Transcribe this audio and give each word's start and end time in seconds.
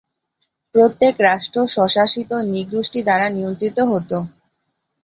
প্রত্যেক 0.75 1.15
রাষ্ট্র 1.21 1.57
স্বশাসিত 1.67 2.31
নৃগোষ্ঠী 2.47 2.99
দ্বারা 3.03 3.27
নিয়ন্ত্রিত 3.29 3.77
হতো। 3.91 4.17